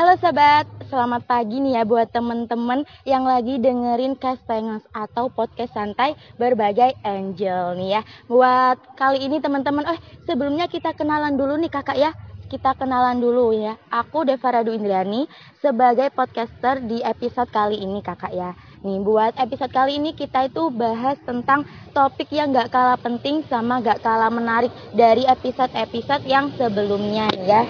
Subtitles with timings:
[0.00, 6.16] Halo sahabat, selamat pagi nih ya buat temen-temen yang lagi dengerin Castengas atau podcast santai
[6.40, 8.02] berbagai angel nih ya.
[8.24, 12.16] Buat kali ini teman-teman, eh sebelumnya kita kenalan dulu nih kakak ya.
[12.48, 13.76] Kita kenalan dulu ya.
[13.92, 15.28] Aku Deva Radu Indriani
[15.60, 18.56] sebagai podcaster di episode kali ini kakak ya.
[18.80, 23.84] Nih buat episode kali ini kita itu bahas tentang topik yang gak kalah penting sama
[23.84, 27.68] gak kalah menarik dari episode-episode yang sebelumnya ya.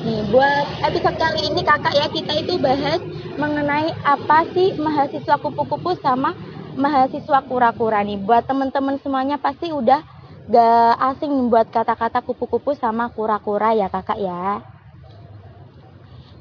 [0.00, 3.04] Nih, buat episode kali ini kakak ya kita itu bahas
[3.36, 6.32] mengenai apa sih mahasiswa kupu-kupu sama
[6.72, 8.16] mahasiswa kura-kura nih.
[8.24, 10.00] Buat temen-temen semuanya pasti udah
[10.48, 14.64] gak asing buat kata-kata kupu-kupu sama kura-kura ya kakak ya.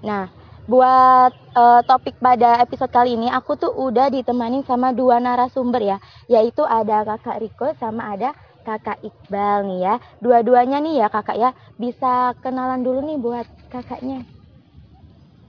[0.08, 0.32] Nah,
[0.64, 5.98] buat uh, topik pada episode kali ini aku tuh udah ditemani sama dua narasumber ya,
[6.32, 8.32] yaitu ada kakak Riko sama ada
[8.64, 9.94] kakak Iqbal nih ya.
[10.22, 11.52] Dua-duanya nih ya kakak ya.
[11.80, 14.26] Bisa kenalan dulu nih buat kakaknya.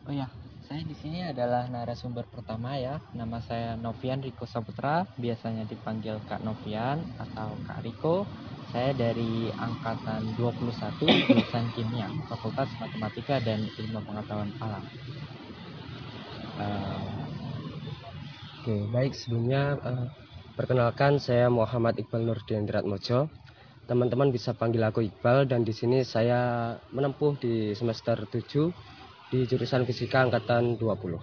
[0.05, 0.28] Oh ya,
[0.69, 3.00] saya di sini adalah narasumber pertama ya.
[3.17, 8.28] Nama saya Novian Riko Saputra, biasanya dipanggil Kak Novian atau Kak Riko.
[8.70, 14.84] Saya dari angkatan 21 jurusan Kimia, Fakultas Matematika dan Ilmu Pengetahuan Alam.
[16.61, 17.02] Uh,
[18.61, 20.06] Oke, okay, baik sebelumnya uh,
[20.61, 23.33] Perkenalkan saya Muhammad Iqbal Nurdin Mojo.
[23.91, 28.70] Teman-teman bisa panggil aku Iqbal dan di sini saya menempuh di semester 7
[29.34, 31.19] di jurusan Fisika angkatan 20.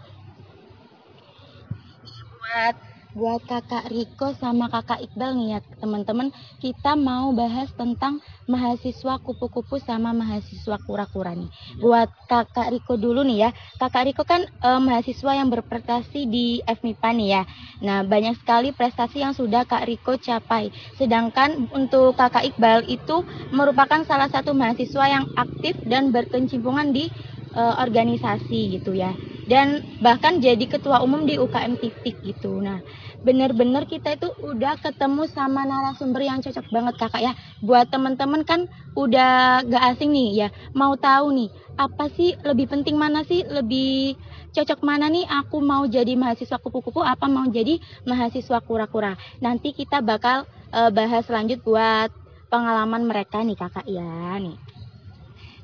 [2.35, 2.75] Buat
[3.17, 6.29] buat kakak Riko sama kakak Iqbal nih ya teman-teman
[6.61, 11.49] kita mau bahas tentang mahasiswa kupu-kupu sama mahasiswa kura-kura nih.
[11.49, 11.81] Ya.
[11.81, 13.49] buat kakak Riko dulu nih ya.
[13.81, 17.41] Kakak Riko kan eh, mahasiswa yang berprestasi di FMIPA nih ya.
[17.81, 20.69] Nah banyak sekali prestasi yang sudah kak Riko capai.
[21.01, 27.09] Sedangkan untuk kakak Iqbal itu merupakan salah satu mahasiswa yang aktif dan berkecimpungan di
[27.57, 29.17] eh, organisasi gitu ya.
[29.47, 32.59] Dan bahkan jadi ketua umum di UKM titik gitu.
[32.59, 32.83] Nah,
[33.25, 37.33] bener-bener kita itu udah ketemu sama narasumber yang cocok banget kakak ya.
[37.65, 40.47] Buat temen-temen kan udah gak asing nih ya,
[40.77, 44.17] mau tahu nih apa sih lebih penting mana sih lebih
[44.53, 49.13] cocok mana nih aku mau jadi mahasiswa kupu-kupu apa mau jadi mahasiswa kura-kura.
[49.41, 52.09] Nanti kita bakal uh, bahas lanjut buat
[52.49, 54.57] pengalaman mereka nih kakak ya nih.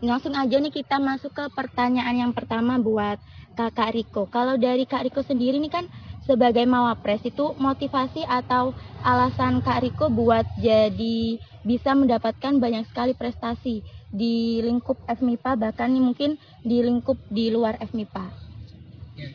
[0.03, 4.27] Langsung aja nih kita masuk ke pertanyaan yang pertama buat Kakak Riko.
[4.27, 5.85] Kalau dari Kak Riko sendiri nih kan
[6.23, 8.71] sebagai mawapres itu motivasi atau
[9.03, 16.37] alasan Kak Riko buat jadi bisa mendapatkan banyak sekali prestasi di lingkup FMIPA bahkan mungkin
[16.61, 18.25] di lingkup di luar FMIPA.
[19.19, 19.29] Ya,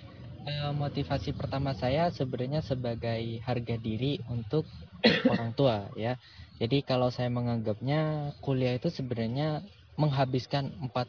[0.49, 4.65] eh, motivasi pertama saya sebenarnya sebagai harga diri untuk
[5.33, 6.17] orang tua ya.
[6.59, 9.63] Jadi kalau saya menganggapnya kuliah itu sebenarnya
[9.95, 11.07] menghabiskan empat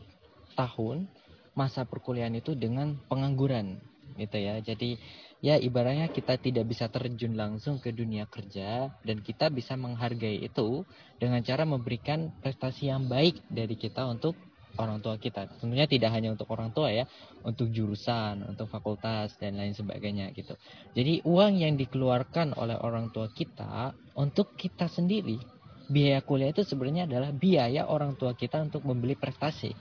[0.54, 1.10] tahun
[1.58, 3.82] masa perkuliahan itu dengan pengangguran
[4.18, 4.62] gitu ya.
[4.62, 4.98] Jadi
[5.40, 10.84] ya ibaratnya kita tidak bisa terjun langsung ke dunia kerja dan kita bisa menghargai itu
[11.16, 14.36] dengan cara memberikan prestasi yang baik dari kita untuk
[14.80, 15.48] orang tua kita.
[15.60, 17.04] Tentunya tidak hanya untuk orang tua ya,
[17.44, 20.56] untuk jurusan, untuk fakultas dan lain sebagainya gitu.
[20.96, 25.40] Jadi uang yang dikeluarkan oleh orang tua kita untuk kita sendiri,
[25.90, 29.74] biaya kuliah itu sebenarnya adalah biaya orang tua kita untuk membeli prestasi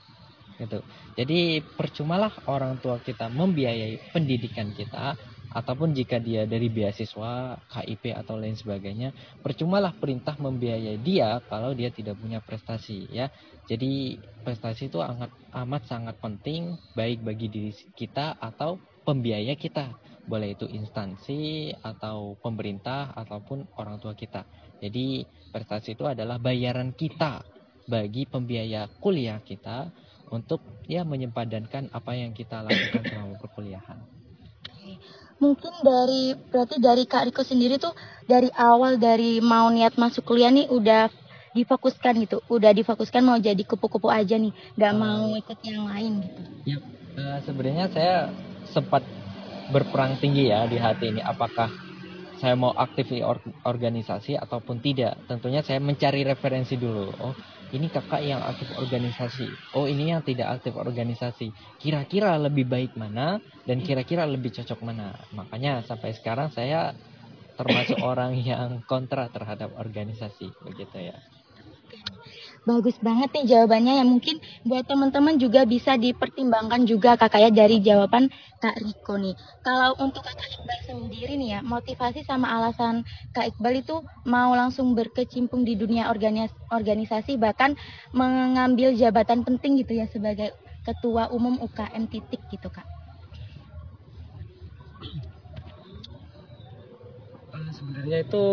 [0.59, 0.83] gitu.
[1.15, 5.15] Jadi percumalah orang tua kita membiayai pendidikan kita
[5.49, 11.89] ataupun jika dia dari beasiswa, KIP atau lain sebagainya, percumalah perintah membiayai dia kalau dia
[11.89, 13.33] tidak punya prestasi ya.
[13.65, 19.89] Jadi prestasi itu amat amat sangat penting baik bagi diri kita atau pembiaya kita.
[20.29, 24.45] Boleh itu instansi atau pemerintah ataupun orang tua kita.
[24.85, 27.41] Jadi prestasi itu adalah bayaran kita
[27.89, 29.89] bagi pembiaya kuliah kita
[30.29, 34.18] untuk ya menyempadankan apa yang kita lakukan selama perkuliahan.
[35.39, 37.95] Mungkin dari berarti dari Kak Riko sendiri tuh
[38.27, 41.07] dari awal dari mau niat masuk kuliah nih udah
[41.55, 46.13] difokuskan gitu, udah difokuskan mau jadi kupu-kupu aja nih, nggak uh, mau ikut yang lain
[46.23, 46.41] gitu.
[46.69, 46.79] Ya,
[47.19, 48.15] uh, sebenarnya saya
[48.69, 49.03] sempat
[49.73, 51.73] berperang tinggi ya di hati ini, apakah
[52.39, 55.19] saya mau aktif di or organisasi ataupun tidak.
[55.27, 57.11] Tentunya saya mencari referensi dulu.
[57.19, 57.35] Oh,
[57.75, 59.49] ini kakak yang aktif organisasi.
[59.77, 61.53] Oh ini yang tidak aktif organisasi.
[61.77, 65.13] Kira-kira lebih baik mana dan kira-kira lebih cocok mana?
[65.37, 66.97] Makanya sampai sekarang saya
[67.59, 71.19] termasuk orang yang kontra terhadap organisasi begitu ya
[72.67, 74.05] Bagus banget nih jawabannya ya.
[74.05, 79.35] Mungkin buat teman-teman juga bisa dipertimbangkan juga kakak ya dari jawaban Kak Riko nih.
[79.63, 84.93] Kalau untuk Kakak Iqbal sendiri nih ya, motivasi sama alasan Kak Iqbal itu mau langsung
[84.99, 87.79] berkecimpung di dunia organis organisasi bahkan
[88.11, 90.53] mengambil jabatan penting gitu ya sebagai
[90.89, 92.89] ketua umum UKM titik gitu kak.
[97.49, 98.47] Eh, sebenarnya itu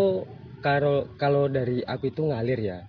[0.60, 2.80] kalau kalau dari aku itu ngalir ya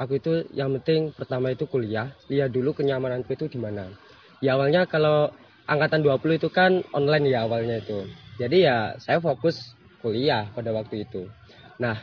[0.00, 2.08] aku itu yang penting pertama itu kuliah.
[2.32, 3.92] Lihat dulu kenyamananku itu di mana.
[4.40, 5.28] Ya awalnya kalau
[5.68, 8.08] angkatan 20 itu kan online ya awalnya itu.
[8.40, 11.28] Jadi ya saya fokus kuliah pada waktu itu.
[11.76, 12.00] Nah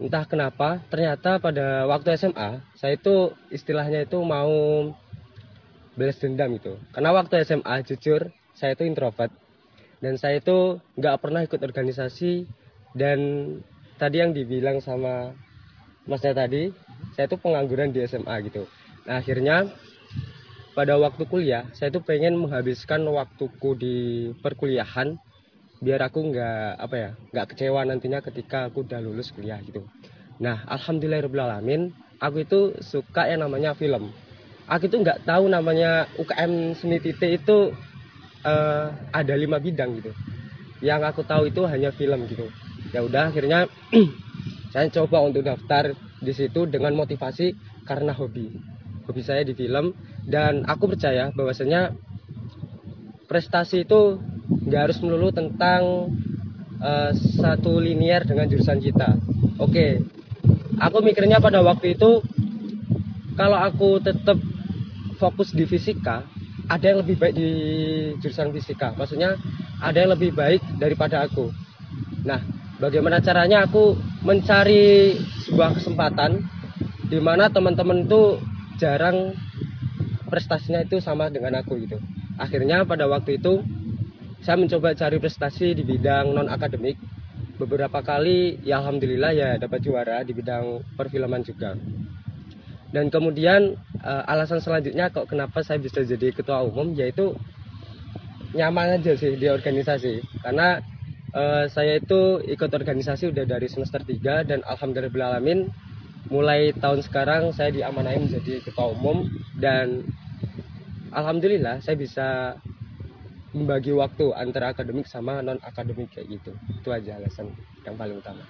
[0.00, 4.90] entah kenapa ternyata pada waktu SMA saya itu istilahnya itu mau
[5.94, 9.30] balas dendam itu karena waktu SMA jujur saya itu introvert.
[10.00, 12.48] Dan saya itu nggak pernah ikut organisasi.
[12.94, 13.18] Dan
[13.98, 15.34] tadi yang dibilang sama
[16.06, 16.70] masnya tadi
[17.14, 18.66] saya itu pengangguran di SMA gitu.
[19.06, 19.70] Nah akhirnya
[20.74, 23.96] pada waktu kuliah saya itu pengen menghabiskan waktuku di
[24.42, 25.14] perkuliahan
[25.78, 29.86] biar aku nggak apa ya nggak kecewa nantinya ketika aku udah lulus kuliah gitu.
[30.42, 34.10] Nah alhamdulillahirobbilalamin aku itu suka yang namanya film.
[34.66, 37.70] Aku itu nggak tahu namanya UKM seni titik itu
[38.42, 40.10] eh, ada lima bidang gitu.
[40.82, 42.50] Yang aku tahu itu hanya film gitu.
[42.90, 43.68] Ya udah akhirnya
[44.72, 45.92] saya coba untuk daftar
[46.24, 47.52] di situ dengan motivasi
[47.84, 48.50] karena hobi.
[49.04, 49.92] Hobi saya di film
[50.24, 51.92] dan aku percaya bahwasanya
[53.28, 54.16] prestasi itu
[54.64, 56.08] nggak harus melulu tentang
[56.80, 59.20] eh, satu linear dengan jurusan kita.
[59.60, 60.00] Oke
[60.80, 62.24] aku mikirnya pada waktu itu
[63.34, 64.38] kalau aku tetap
[65.18, 66.26] fokus di fisika
[66.64, 67.50] ada yang lebih baik di
[68.24, 68.96] jurusan fisika.
[68.96, 69.36] Maksudnya
[69.84, 71.52] ada yang lebih baik daripada aku.
[72.24, 72.40] Nah
[72.78, 73.94] bagaimana caranya aku
[74.26, 75.14] mencari
[75.46, 76.42] sebuah kesempatan
[77.06, 78.40] di mana teman-teman itu
[78.80, 79.36] jarang
[80.26, 82.00] prestasinya itu sama dengan aku gitu.
[82.40, 83.62] Akhirnya pada waktu itu
[84.42, 86.98] saya mencoba cari prestasi di bidang non akademik
[87.54, 91.78] beberapa kali ya alhamdulillah ya dapat juara di bidang perfilman juga.
[92.90, 97.34] Dan kemudian eh, alasan selanjutnya kok kenapa saya bisa jadi ketua umum yaitu
[98.54, 100.22] nyaman aja sih di organisasi.
[100.42, 100.82] Karena
[101.34, 105.68] eh, saya itu ikut organisasi udah dari semester 3 dan alhamdulillahirobbilalamin
[106.32, 109.28] mulai tahun sekarang saya diamanai menjadi ketua umum
[109.60, 110.06] dan
[111.12, 112.56] alhamdulillah saya bisa
[113.54, 116.52] membagi waktu antara akademik sama non akademik kayak gitu.
[116.80, 117.54] Itu aja alasan
[117.86, 118.42] yang paling utama.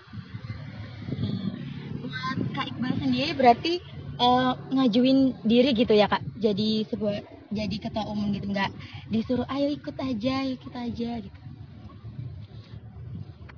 [2.00, 3.72] Buat kak Iqbal sendiri berarti
[4.16, 6.24] eh, ngajuin diri gitu ya kak?
[6.40, 7.20] Jadi sebuah
[7.54, 8.70] jadi ketua umum gitu nggak
[9.12, 11.43] disuruh ayo ikut aja ikut aja gitu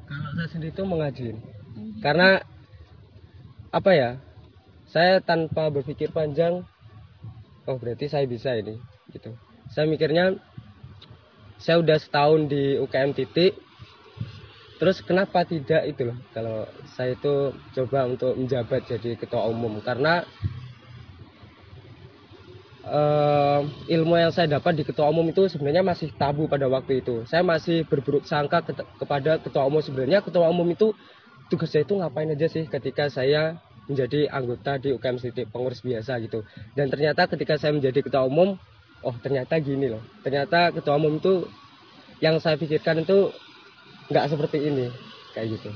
[0.07, 1.37] kalau saya sendiri itu mengajuin
[2.01, 2.41] karena
[3.75, 4.11] apa ya
[4.87, 6.63] saya tanpa berpikir panjang
[7.67, 8.79] oh berarti saya bisa ini
[9.11, 9.35] gitu.
[9.75, 10.39] Saya mikirnya
[11.59, 13.59] saya udah setahun di UKM titik
[14.79, 16.19] terus kenapa tidak itu loh.
[16.31, 19.83] Kalau saya itu coba untuk menjabat jadi ketua umum.
[19.83, 20.23] Karena
[22.87, 23.61] eh,
[23.99, 27.27] ilmu yang saya dapat di ketua umum itu sebenarnya masih tabu pada waktu itu.
[27.27, 29.83] Saya masih berburuk sangka ket- kepada ketua umum.
[29.83, 30.95] Sebenarnya ketua umum itu
[31.51, 36.43] tugasnya itu ngapain aja sih ketika saya menjadi anggota di UKM titik pengurus biasa gitu.
[36.75, 38.59] Dan ternyata ketika saya menjadi ketua umum
[39.03, 40.03] oh ternyata gini loh.
[40.27, 41.47] Ternyata ketua umum itu
[42.23, 43.31] yang saya pikirkan itu
[44.11, 44.87] nggak seperti ini
[45.35, 45.71] kayak gitu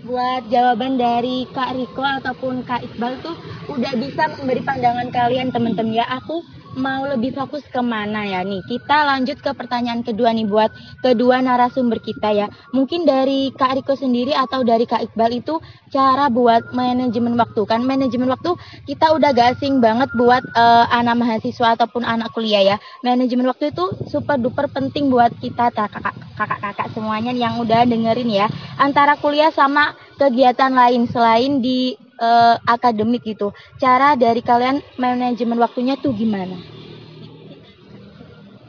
[0.00, 3.36] buat jawaban dari Kak Riko ataupun Kak Iqbal tuh
[3.68, 6.40] udah bisa memberi pandangan kalian temen-temen ya aku
[6.76, 8.44] mau lebih fokus ke mana ya?
[8.46, 10.70] Nih kita lanjut ke pertanyaan kedua nih buat
[11.02, 12.46] kedua narasumber kita ya.
[12.70, 15.58] Mungkin dari Kak Riko sendiri atau dari Kak Iqbal itu
[15.90, 17.62] cara buat manajemen waktu.
[17.66, 18.54] Kan manajemen waktu
[18.86, 22.76] kita udah gak asing banget buat eh, anak mahasiswa ataupun anak kuliah ya.
[23.02, 28.46] Manajemen waktu itu super duper penting buat kita kakak kakak semuanya yang udah dengerin ya.
[28.80, 31.96] Antara kuliah sama kegiatan lain selain di
[32.26, 33.48] eh, akademik gitu.
[33.82, 36.56] Cara dari kalian manajemen waktunya tuh gimana?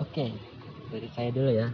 [0.02, 0.42] Oke,
[0.92, 1.68] dari saya dulu ya.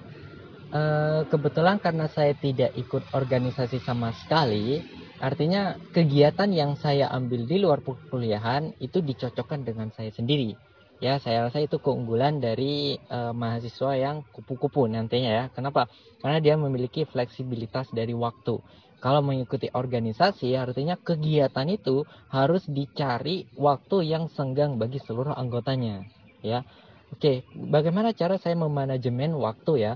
[0.74, 4.84] Eh, kebetulan karena saya tidak ikut organisasi sama sekali,
[5.22, 10.60] artinya kegiatan yang saya ambil di luar perkuliahan itu dicocokkan dengan saya sendiri.
[11.00, 15.46] Ya, saya rasa itu keunggulan dari eh, mahasiswa yang kupu-kupu nantinya ya.
[15.56, 15.88] Kenapa?
[16.22, 18.60] Karena dia memiliki fleksibilitas dari waktu.
[18.98, 26.02] Kalau mengikuti organisasi, artinya kegiatan itu harus dicari waktu yang senggang bagi seluruh anggotanya.
[26.42, 26.66] Ya,
[27.14, 29.94] Oke, bagaimana cara saya memanajemen waktu ya?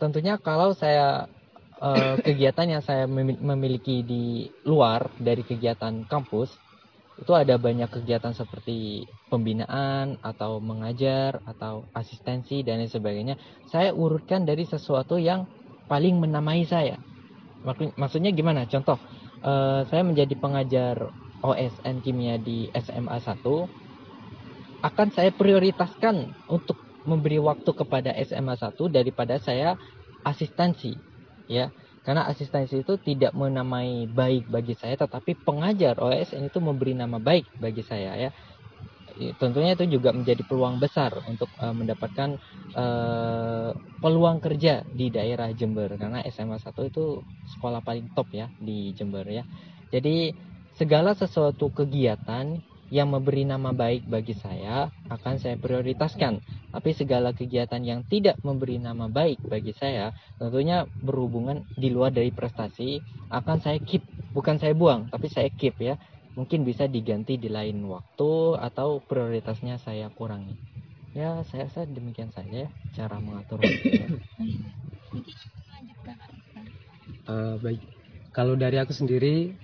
[0.00, 1.28] Tentunya kalau saya
[1.80, 6.56] eh, kegiatan yang saya memi- memiliki di luar dari kegiatan kampus
[7.16, 13.34] itu ada banyak kegiatan seperti pembinaan atau mengajar atau asistensi dan lain sebagainya.
[13.72, 15.48] Saya urutkan dari sesuatu yang
[15.88, 17.00] paling menamai saya.
[17.64, 18.68] Maksud- Maksudnya gimana?
[18.68, 18.98] Contoh,
[19.44, 21.08] eh, saya menjadi pengajar
[21.40, 23.68] OSN kimia di SMA 1
[24.84, 29.78] akan saya prioritaskan untuk memberi waktu kepada SMA 1 daripada saya
[30.26, 30.92] asistensi
[31.46, 31.70] ya.
[32.02, 37.50] Karena asistensi itu tidak menamai baik bagi saya tetapi pengajar OSN itu memberi nama baik
[37.58, 38.30] bagi saya ya
[39.40, 42.36] tentunya itu juga menjadi peluang besar untuk uh, mendapatkan
[42.76, 47.24] uh, peluang kerja di daerah Jember karena SMA 1 itu
[47.56, 49.44] sekolah paling top ya di Jember ya.
[49.88, 50.36] Jadi
[50.76, 56.38] segala sesuatu kegiatan yang memberi nama baik bagi saya akan saya prioritaskan.
[56.70, 62.30] Tapi segala kegiatan yang tidak memberi nama baik bagi saya tentunya berhubungan di luar dari
[62.30, 65.98] prestasi akan saya keep, bukan saya buang, tapi saya keep ya
[66.36, 70.52] mungkin bisa diganti di lain waktu atau prioritasnya saya kurangi.
[71.16, 73.64] Ya saya saya demikian saja ya cara mengatur
[77.24, 77.80] uh, baik.
[78.36, 79.56] Kalau dari aku sendiri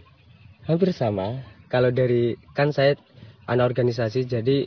[0.64, 1.44] hampir sama.
[1.68, 2.96] Kalau dari kan saya
[3.44, 4.64] anak organisasi jadi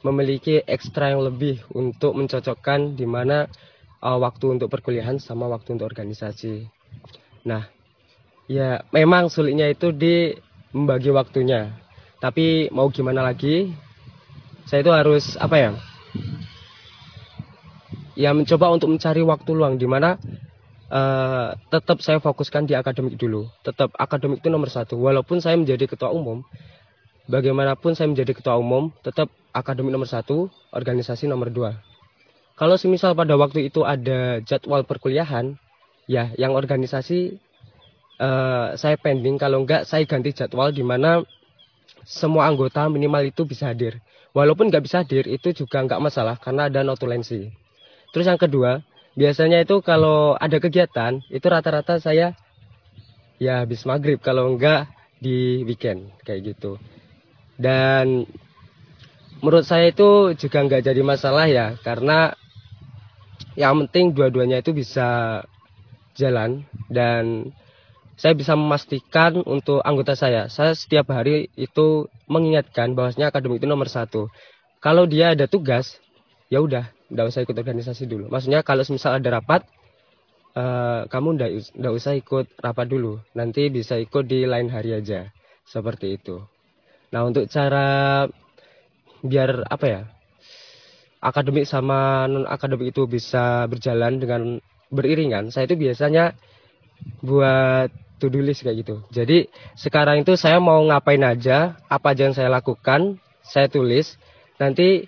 [0.00, 3.44] memiliki ekstra yang lebih untuk mencocokkan di mana
[4.00, 6.64] uh, waktu untuk perkuliahan sama waktu untuk organisasi.
[7.44, 7.68] Nah
[8.48, 10.32] ya memang sulitnya itu di
[10.72, 11.72] membagi waktunya.
[12.18, 13.72] Tapi mau gimana lagi?
[14.66, 15.70] Saya itu harus apa ya?
[18.18, 20.18] Ya mencoba untuk mencari waktu luang di mana
[20.90, 23.46] uh, tetap saya fokuskan di akademik dulu.
[23.62, 24.98] Tetap akademik itu nomor satu.
[24.98, 26.42] Walaupun saya menjadi ketua umum,
[27.30, 31.78] bagaimanapun saya menjadi ketua umum, tetap akademik nomor satu, organisasi nomor dua.
[32.58, 35.54] Kalau semisal pada waktu itu ada jadwal perkuliahan,
[36.10, 37.38] ya yang organisasi
[38.18, 39.38] uh, saya pending.
[39.40, 41.22] Kalau enggak saya ganti jadwal di mana
[42.04, 43.98] semua anggota minimal itu bisa hadir.
[44.36, 47.48] Walaupun nggak bisa hadir itu juga nggak masalah karena ada notulensi.
[48.12, 48.84] Terus yang kedua
[49.18, 52.36] biasanya itu kalau ada kegiatan itu rata-rata saya
[53.40, 54.20] ya habis maghrib.
[54.20, 56.78] Kalau enggak di weekend kayak gitu.
[57.58, 58.22] Dan
[59.42, 62.34] menurut saya itu juga nggak jadi masalah ya karena
[63.58, 65.42] yang penting dua-duanya itu bisa
[66.14, 67.50] jalan dan
[68.18, 73.86] saya bisa memastikan untuk anggota saya, saya setiap hari itu mengingatkan bahwasanya akademik itu nomor
[73.86, 74.26] satu.
[74.82, 76.02] Kalau dia ada tugas,
[76.50, 78.26] ya udah, tidak usah ikut organisasi dulu.
[78.26, 79.62] Maksudnya kalau misal ada rapat,
[80.58, 81.38] uh, kamu
[81.78, 85.30] tidak usah ikut rapat dulu, nanti bisa ikut di lain hari aja,
[85.62, 86.42] seperti itu.
[87.14, 88.26] Nah untuk cara
[89.22, 90.02] biar apa ya,
[91.22, 94.42] akademik sama non akademik itu bisa berjalan dengan
[94.90, 96.34] beriringan, saya itu biasanya
[97.22, 99.02] buat to do list kayak gitu.
[99.14, 99.48] Jadi
[99.78, 104.18] sekarang itu saya mau ngapain aja, apa aja yang saya lakukan, saya tulis.
[104.58, 105.06] Nanti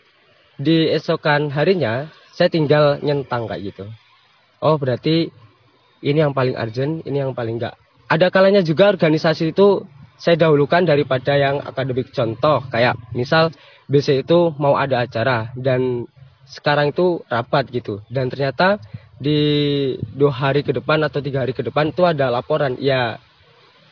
[0.56, 3.84] di esokan harinya saya tinggal nyentang kayak gitu.
[4.62, 5.28] Oh berarti
[6.00, 7.76] ini yang paling urgent, ini yang paling enggak.
[8.08, 9.84] Ada kalanya juga organisasi itu
[10.20, 13.48] saya dahulukan daripada yang akademik contoh kayak misal
[13.88, 16.04] BC itu mau ada acara dan
[16.44, 18.76] sekarang itu rapat gitu dan ternyata
[19.20, 19.40] di
[20.16, 22.80] dua hari ke depan atau tiga hari ke depan itu ada laporan.
[22.80, 23.20] Ya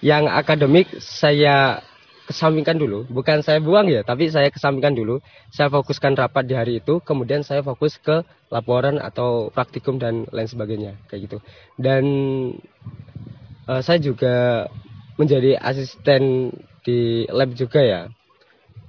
[0.00, 1.84] yang akademik saya
[2.24, 3.04] kesampingkan dulu.
[3.12, 5.20] Bukan saya buang ya tapi saya kesampingkan dulu.
[5.52, 10.48] Saya fokuskan rapat di hari itu kemudian saya fokus ke laporan atau praktikum dan lain
[10.48, 11.38] sebagainya kayak gitu.
[11.76, 12.04] Dan
[13.68, 14.66] uh, saya juga
[15.20, 18.02] menjadi asisten di lab juga ya.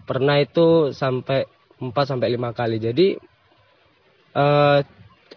[0.08, 1.43] Pernah itu sampai
[1.84, 2.79] 4 sampai lima kali.
[2.79, 3.19] Jadi
[4.36, 4.79] uh,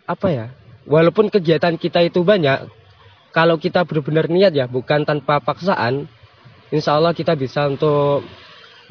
[0.06, 0.46] apa ya
[0.86, 2.66] walaupun kegiatan kita itu banyak,
[3.32, 6.06] kalau kita benar-benar niat ya, bukan tanpa paksaan,
[6.68, 8.26] insya Allah kita bisa untuk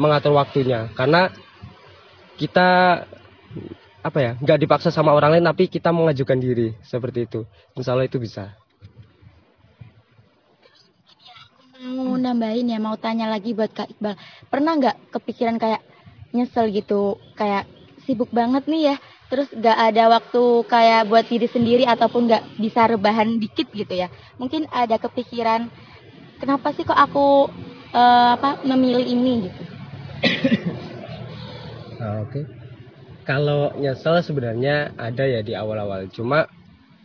[0.01, 0.89] mengatur waktunya.
[0.97, 1.29] Karena
[2.41, 3.01] kita
[4.01, 7.45] apa ya, nggak dipaksa sama orang lain, tapi kita mengajukan diri seperti itu.
[7.77, 8.57] Insya Allah itu bisa.
[11.81, 14.13] Mau nambahin ya, mau tanya lagi buat Kak Iqbal.
[14.49, 15.81] Pernah nggak kepikiran kayak
[16.33, 17.65] nyesel gitu, kayak
[18.05, 18.95] sibuk banget nih ya,
[19.31, 24.11] terus gak ada waktu kayak buat diri sendiri ataupun gak bisa rebahan dikit gitu ya.
[24.35, 25.71] Mungkin ada kepikiran
[26.43, 27.47] kenapa sih kok aku
[27.95, 29.61] uh, apa memilih ini gitu.
[32.01, 32.33] Ah, oke.
[32.33, 32.43] Okay.
[33.29, 36.09] kalau nyesel sebenarnya ada ya di awal-awal.
[36.09, 36.49] Cuma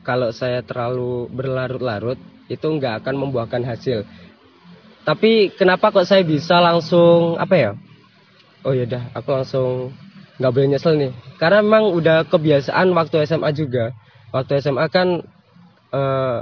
[0.00, 2.16] kalau saya terlalu berlarut-larut
[2.48, 4.08] itu nggak akan membuahkan hasil.
[5.04, 7.70] Tapi kenapa kok saya bisa langsung apa ya?
[8.64, 9.92] Oh ya udah aku langsung
[10.36, 11.12] nggak boleh nyesel nih.
[11.40, 13.92] Karena memang udah kebiasaan waktu SMA juga.
[14.34, 15.24] Waktu SMA kan
[15.94, 16.38] uh,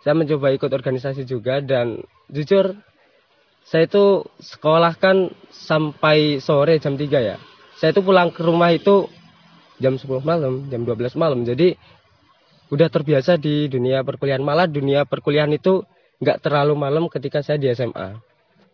[0.00, 2.00] saya mencoba ikut organisasi juga dan
[2.30, 2.76] jujur
[3.66, 7.36] saya itu sekolah kan sampai sore jam 3 ya.
[7.78, 9.08] Saya itu pulang ke rumah itu
[9.80, 11.42] jam 10 malam jam 12 malam.
[11.42, 11.74] Jadi
[12.70, 14.42] udah terbiasa di dunia perkuliahan.
[14.42, 15.82] Malah dunia perkuliahan itu
[16.20, 18.20] nggak terlalu malam ketika saya di SMA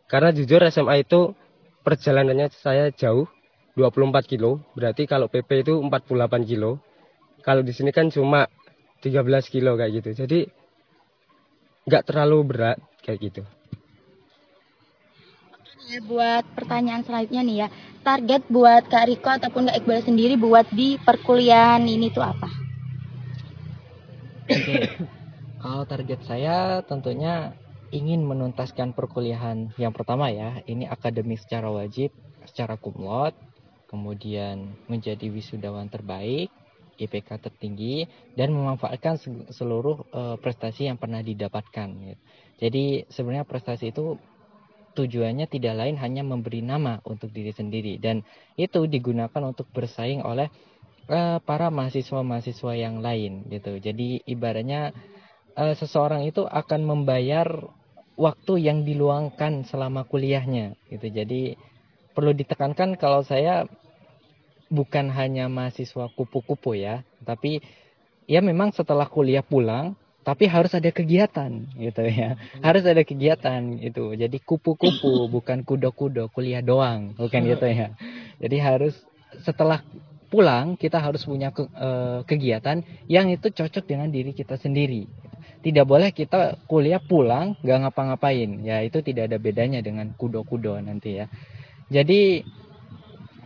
[0.07, 1.35] karena jujur SMA itu
[1.83, 3.27] perjalanannya saya jauh
[3.77, 6.81] 24 kilo, berarti kalau PP itu 48 kilo.
[7.45, 8.49] Kalau di sini kan cuma
[9.05, 10.11] 13 kilo kayak gitu.
[10.25, 10.41] Jadi
[11.87, 13.43] nggak terlalu berat kayak gitu.
[16.11, 17.69] Buat pertanyaan selanjutnya nih ya,
[18.03, 22.51] target buat Kak Riko ataupun Kak Iqbal sendiri buat di perkuliahan ini tuh apa?
[24.51, 24.75] Oke.
[25.63, 27.55] Kalau target saya tentunya
[27.95, 32.11] ingin menuntaskan perkuliahan yang pertama ya, ini akademik secara wajib,
[32.51, 33.39] secara kumlot,
[33.87, 36.51] kemudian menjadi wisudawan terbaik,
[36.97, 39.21] IPK tertinggi dan memanfaatkan
[39.53, 41.89] seluruh uh, prestasi yang pernah didapatkan.
[41.93, 42.23] Gitu.
[42.57, 44.17] Jadi sebenarnya prestasi itu
[44.97, 48.25] tujuannya tidak lain hanya memberi nama untuk diri sendiri dan
[48.57, 50.49] itu digunakan untuk bersaing oleh
[51.13, 53.77] uh, para mahasiswa-mahasiswa yang lain gitu.
[53.77, 54.97] Jadi ibaratnya
[55.53, 57.45] uh, seseorang itu akan membayar
[58.17, 61.13] waktu yang diluangkan selama kuliahnya gitu.
[61.13, 61.61] Jadi
[62.17, 63.69] perlu ditekankan kalau saya
[64.73, 67.61] bukan hanya mahasiswa kupu-kupu ya, tapi
[68.27, 69.95] ya memang setelah kuliah pulang
[70.27, 72.35] tapi harus ada kegiatan gitu ya.
[72.59, 77.95] Harus ada kegiatan gitu jadi kupu-kupu bukan kudo-kudo kuliah doang bukan gitu ya.
[78.43, 78.99] Jadi harus
[79.47, 79.87] setelah
[80.27, 85.07] pulang kita harus punya ke, uh, kegiatan yang itu cocok dengan diri kita sendiri.
[85.63, 88.67] Tidak boleh kita kuliah pulang nggak ngapa-ngapain.
[88.67, 91.31] Ya itu tidak ada bedanya dengan kudo-kudo nanti ya
[91.87, 92.43] jadi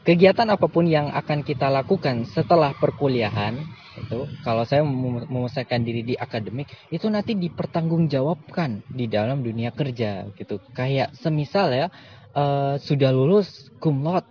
[0.00, 3.60] kegiatan apa pun yang akan kita lakukan setelah perkuliahan
[4.00, 4.80] itu kalau saya
[5.28, 10.62] memusatkan diri di akademik itu nanti dipertanggungjawabkan di dalam dunia kerja gitu.
[10.72, 11.86] Kayak semisal ya
[12.32, 14.26] uh, sudah lulus cum laude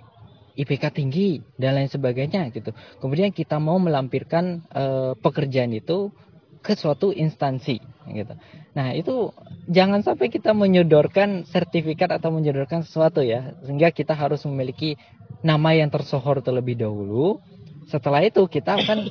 [0.60, 2.74] IPK tinggi dan lain sebagainya gitu.
[3.00, 6.12] Kemudian kita mau melampirkan uh, pekerjaan itu
[6.60, 8.34] ke suatu instansi gitu
[8.75, 9.32] nah itu
[9.70, 15.00] jangan sampai kita menyodorkan sertifikat atau menyodorkan sesuatu ya sehingga kita harus memiliki
[15.39, 17.39] nama yang tersohor terlebih dahulu.
[17.88, 19.10] Setelah itu kita akan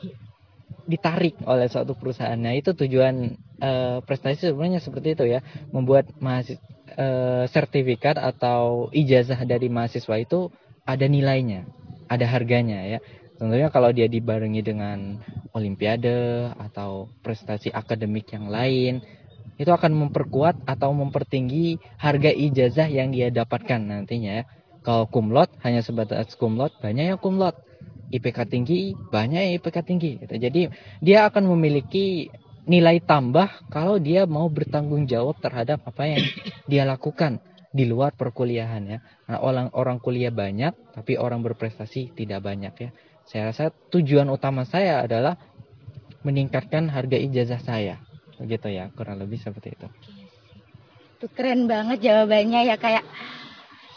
[0.89, 2.39] ditarik oleh suatu perusahaan.
[2.39, 5.41] Nah itu tujuan uh, prestasi sebenarnya seperti itu ya,
[5.73, 6.61] membuat mahasiswa
[6.97, 10.49] uh, sertifikat atau ijazah dari mahasiswa itu
[10.89, 11.69] ada nilainya,
[12.09, 12.99] ada harganya ya.
[13.39, 15.23] Tentunya kalau dia dibarengi dengan
[15.55, 18.99] olimpiade atau prestasi akademik yang lain,
[19.59, 24.45] itu akan memperkuat atau mempertinggi harga ijazah yang dia dapatkan nantinya ya.
[24.83, 27.55] Kalau kumlot hanya sebatas kumlot, banyak yang kumlot.
[28.09, 30.17] IPK tinggi, banyak yang IPK tinggi.
[30.17, 30.35] Gitu.
[30.41, 30.63] Jadi
[31.05, 32.33] dia akan memiliki
[32.65, 36.25] nilai tambah kalau dia mau bertanggung jawab terhadap apa yang
[36.65, 38.99] dia lakukan di luar perkuliahan ya.
[39.29, 42.91] Nah, orang orang kuliah banyak tapi orang berprestasi tidak banyak ya.
[43.29, 45.37] Saya rasa tujuan utama saya adalah
[46.25, 48.01] meningkatkan harga ijazah saya.
[48.41, 49.87] Begitu ya, kurang lebih seperti itu.
[51.21, 53.05] Itu keren banget jawabannya ya kayak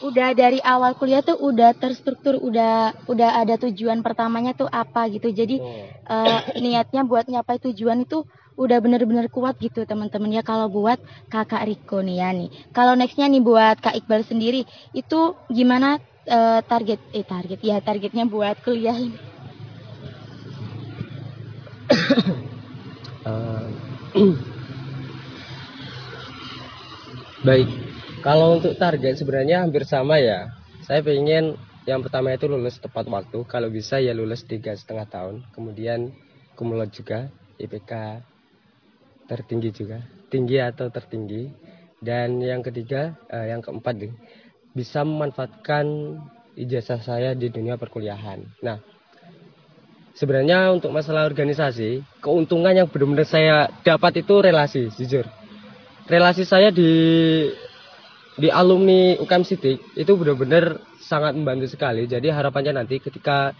[0.01, 5.29] udah dari awal kuliah tuh udah terstruktur udah udah ada tujuan pertamanya tuh apa gitu
[5.29, 5.85] jadi oh.
[6.09, 8.25] uh, niatnya buat nyapai tujuan itu
[8.57, 10.97] udah bener-bener kuat gitu teman-teman ya kalau buat
[11.29, 16.59] kakak Riko nih ya nih kalau nextnya nih buat kak Iqbal sendiri itu gimana uh,
[16.65, 19.17] target eh target ya targetnya buat kuliah ini
[23.29, 23.65] uh,
[27.41, 30.53] baik kalau untuk target sebenarnya hampir sama ya.
[30.85, 31.57] Saya pengen
[31.89, 33.41] yang pertama itu lulus tepat waktu.
[33.49, 35.41] Kalau bisa ya lulus tiga setengah tahun.
[35.49, 36.13] Kemudian
[36.53, 38.21] kumulot juga IPK
[39.25, 41.49] tertinggi juga, tinggi atau tertinggi.
[41.97, 44.13] Dan yang ketiga, eh, yang keempat nih,
[44.71, 46.17] bisa memanfaatkan
[46.55, 48.43] ijazah saya di dunia perkuliahan.
[48.63, 48.79] Nah,
[50.15, 55.27] sebenarnya untuk masalah organisasi, keuntungan yang benar-benar saya dapat itu relasi, jujur.
[56.07, 56.91] Relasi saya di
[58.39, 62.07] di alumni UKM Sidik itu benar-benar sangat membantu sekali.
[62.07, 63.51] Jadi harapannya nanti ketika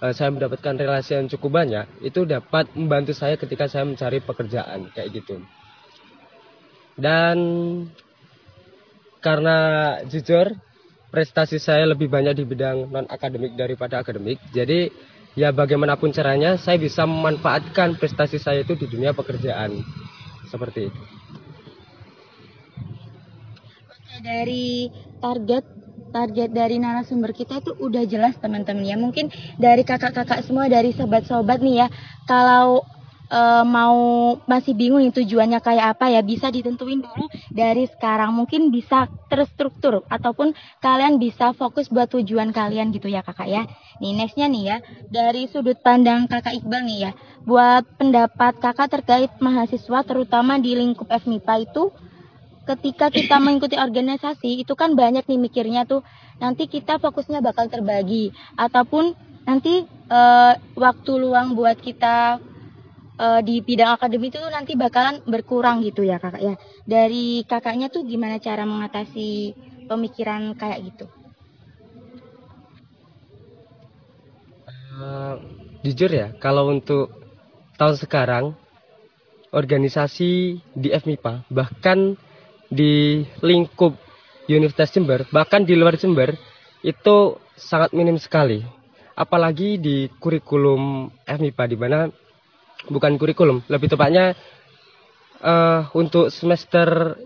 [0.00, 4.88] uh, saya mendapatkan relasi yang cukup banyak, itu dapat membantu saya ketika saya mencari pekerjaan
[4.96, 5.44] kayak gitu.
[6.94, 7.36] Dan
[9.24, 9.56] karena
[10.04, 10.52] jujur
[11.08, 14.36] prestasi saya lebih banyak di bidang non akademik daripada akademik.
[14.52, 14.92] Jadi
[15.32, 19.80] ya bagaimanapun caranya saya bisa memanfaatkan prestasi saya itu di dunia pekerjaan.
[20.52, 21.02] Seperti itu
[24.24, 24.88] dari
[25.20, 25.64] target
[26.14, 29.28] target dari narasumber kita itu udah jelas teman-teman ya mungkin
[29.60, 31.86] dari kakak-kakak semua dari sobat-sobat nih ya
[32.24, 32.80] kalau
[33.34, 33.98] e, mau
[34.46, 38.30] masih bingung nih tujuannya kayak apa ya bisa ditentuin dulu dari sekarang.
[38.30, 43.62] Mungkin bisa terstruktur ataupun kalian bisa fokus buat tujuan kalian gitu ya kakak ya.
[43.98, 44.76] Nih nextnya nih ya
[45.10, 47.12] dari sudut pandang kakak Iqbal nih ya.
[47.42, 51.90] Buat pendapat kakak terkait mahasiswa terutama di lingkup FMIPA itu
[52.64, 56.00] ketika kita mengikuti organisasi itu kan banyak nih mikirnya tuh
[56.40, 59.12] nanti kita fokusnya bakal terbagi ataupun
[59.44, 62.40] nanti uh, waktu luang buat kita
[63.18, 66.54] uh, di bidang akademik itu nanti bakalan berkurang gitu ya kakak ya.
[66.86, 69.54] Dari kakaknya tuh gimana cara mengatasi
[69.86, 71.06] pemikiran kayak gitu?
[74.94, 75.42] Uh,
[75.82, 77.10] jujur ya kalau untuk
[77.74, 78.44] tahun sekarang
[79.50, 82.14] organisasi di FMIPA bahkan
[82.70, 83.98] di lingkup
[84.46, 86.38] Universitas Jember bahkan di luar Jember
[86.84, 88.62] itu sangat minim sekali.
[89.14, 92.10] Apalagi di kurikulum FMIPA di mana
[92.90, 94.36] bukan kurikulum lebih tepatnya
[95.40, 97.18] uh, untuk semester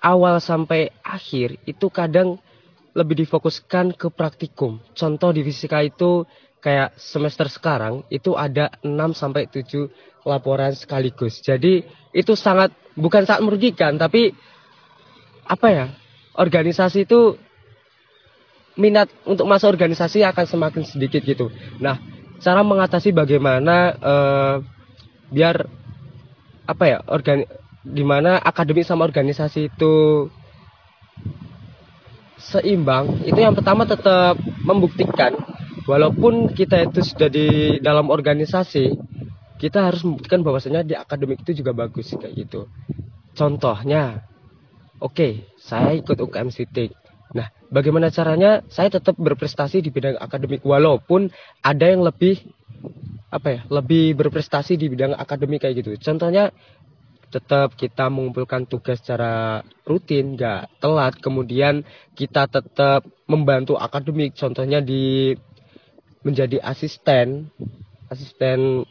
[0.00, 2.40] awal sampai akhir itu kadang
[2.96, 6.26] lebih difokuskan ke praktikum contoh di fisika itu
[6.60, 9.88] kayak semester sekarang itu ada 6 sampai 7
[10.28, 11.40] laporan sekaligus.
[11.40, 14.36] Jadi itu sangat bukan sangat merugikan tapi
[15.48, 15.86] apa ya?
[16.36, 17.34] Organisasi itu
[18.78, 21.50] minat untuk masuk organisasi akan semakin sedikit gitu.
[21.82, 21.98] Nah,
[22.40, 24.54] cara mengatasi bagaimana uh,
[25.30, 25.68] biar
[26.66, 26.98] apa ya?
[27.06, 27.44] Organi
[27.80, 30.28] di mana akademik sama organisasi itu
[32.40, 35.36] seimbang itu yang pertama tetap membuktikan
[35.84, 38.96] walaupun kita itu sudah di dalam organisasi
[39.60, 42.68] kita harus membuktikan bahwasanya di akademik itu juga bagus kayak gitu
[43.36, 44.24] contohnya
[45.00, 46.96] oke okay, saya ikut UKM Sitik
[47.32, 48.60] nah bagaimana caranya?
[48.68, 51.30] Saya tetap berprestasi di bidang akademik walaupun
[51.62, 52.42] ada yang lebih
[53.30, 55.94] apa ya lebih berprestasi di bidang akademik kayak gitu.
[56.02, 56.50] Contohnya
[57.30, 61.14] tetap kita mengumpulkan tugas secara rutin, nggak telat.
[61.22, 61.86] Kemudian
[62.18, 65.32] kita tetap membantu akademik, contohnya di
[66.26, 67.48] menjadi asisten,
[68.10, 68.82] asisten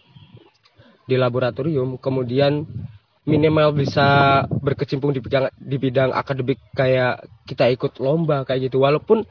[1.03, 1.99] di laboratorium.
[1.99, 2.63] Kemudian
[3.29, 8.81] minimal bisa berkecimpung di bidang di bidang akademik kayak kita ikut lomba kayak gitu.
[8.81, 9.23] Walaupun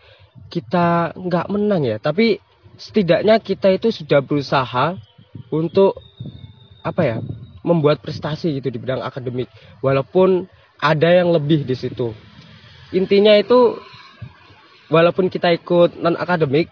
[0.46, 2.38] kita nggak menang ya tapi
[2.78, 4.94] setidaknya kita itu sudah berusaha
[5.50, 5.98] untuk
[6.86, 7.18] apa ya
[7.66, 9.50] membuat prestasi gitu di bidang akademik.
[9.82, 10.46] Walaupun
[10.78, 12.14] ada yang lebih di situ.
[12.94, 13.76] Intinya itu
[14.88, 16.70] walaupun kita ikut non akademik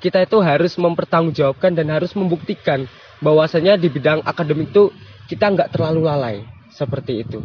[0.00, 2.84] kita itu harus mempertanggungjawabkan dan harus membuktikan
[3.24, 4.92] bahwasanya di bidang akademik itu
[5.28, 6.36] kita nggak terlalu lalai
[6.74, 7.40] seperti itu.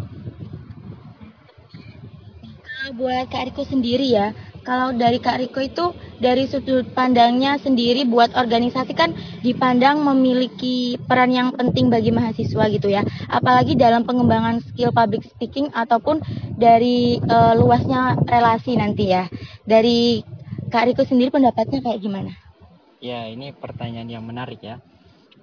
[2.90, 4.34] buat Kak Riko sendiri ya,
[4.66, 5.86] kalau dari Kak Riko itu
[6.18, 9.14] dari sudut pandangnya sendiri buat organisasi kan
[9.46, 13.06] dipandang memiliki peran yang penting bagi mahasiswa gitu ya.
[13.30, 16.26] Apalagi dalam pengembangan skill public speaking ataupun
[16.58, 19.30] dari uh, luasnya relasi nanti ya.
[19.70, 20.26] Dari
[20.74, 22.34] Kak Riko sendiri pendapatnya kayak gimana?
[23.00, 24.82] Ya, ini pertanyaan yang menarik ya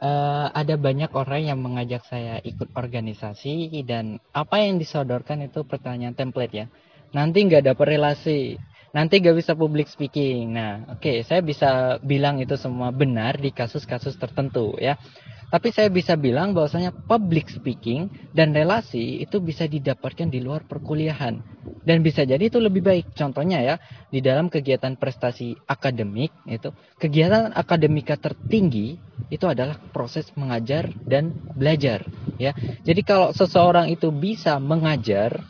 [0.01, 6.17] uh, ada banyak orang yang mengajak saya ikut organisasi dan apa yang disodorkan itu pertanyaan
[6.17, 6.67] template ya.
[7.15, 8.61] Nanti nggak dapat relasi,
[8.93, 10.57] nanti nggak bisa public speaking.
[10.57, 14.99] Nah, oke, okay, saya bisa bilang itu semua benar di kasus-kasus tertentu ya.
[15.47, 21.39] Tapi saya bisa bilang bahwasanya public speaking dan relasi itu bisa didapatkan di luar perkuliahan.
[21.87, 23.15] Dan bisa jadi itu lebih baik.
[23.15, 23.75] Contohnya ya,
[24.11, 28.99] di dalam kegiatan prestasi akademik itu, kegiatan akademika tertinggi
[29.31, 32.03] itu adalah proses mengajar dan belajar,
[32.39, 32.55] ya.
[32.83, 35.47] Jadi kalau seseorang itu bisa mengajar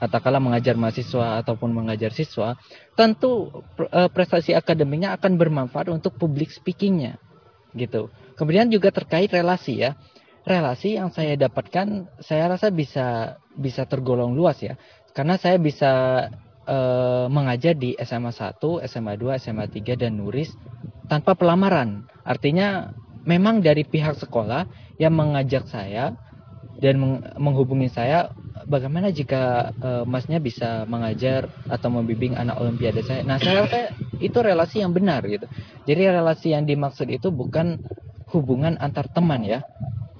[0.00, 2.56] katakanlah mengajar mahasiswa ataupun mengajar siswa,
[2.96, 7.20] tentu eh, prestasi akademiknya akan bermanfaat untuk public speakingnya,
[7.74, 8.10] gitu.
[8.34, 9.96] Kemudian juga terkait relasi ya.
[10.40, 14.80] Relasi yang saya dapatkan saya rasa bisa bisa tergolong luas ya.
[15.12, 15.92] Karena saya bisa
[16.64, 16.78] e,
[17.28, 18.56] mengajar di SMA 1,
[18.88, 20.54] SMA 2, SMA 3 dan Nuris
[21.10, 22.08] tanpa pelamaran.
[22.24, 22.94] Artinya
[23.28, 24.64] memang dari pihak sekolah
[24.96, 26.16] yang mengajak saya
[26.80, 26.96] dan
[27.36, 28.32] menghubungi saya
[28.64, 33.20] bagaimana jika uh, masnya bisa mengajar atau membimbing anak olimpiade saya.
[33.24, 35.48] Nah, saya rasa itu relasi yang benar gitu.
[35.88, 37.80] Jadi relasi yang dimaksud itu bukan
[38.30, 39.66] hubungan antar teman ya.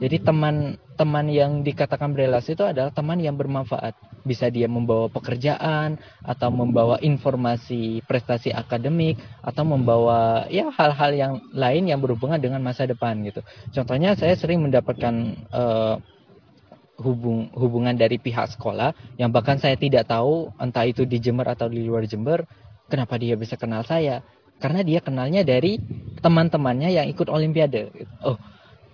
[0.00, 3.92] Jadi teman-teman yang dikatakan berelasi itu adalah teman yang bermanfaat.
[4.24, 11.92] Bisa dia membawa pekerjaan atau membawa informasi prestasi akademik atau membawa ya hal-hal yang lain
[11.92, 13.44] yang berhubungan dengan masa depan gitu.
[13.76, 16.00] Contohnya saya sering mendapatkan uh,
[17.00, 21.68] hubung hubungan dari pihak sekolah yang bahkan saya tidak tahu entah itu di Jember atau
[21.68, 22.44] di luar Jember
[22.90, 24.26] kenapa dia bisa kenal saya?
[24.58, 25.78] Karena dia kenalnya dari
[26.20, 27.88] teman-temannya yang ikut olimpiade.
[28.26, 28.36] Oh